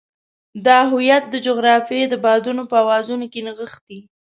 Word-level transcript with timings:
دا 0.65 0.79
هویت 0.91 1.23
د 1.29 1.35
جغرافیې 1.45 2.05
د 2.09 2.15
بادونو 2.23 2.63
په 2.71 2.75
اوازونو 2.83 3.25
کې 3.33 3.39
نغښتی. 3.47 3.99